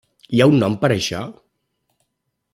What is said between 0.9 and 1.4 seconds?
a això?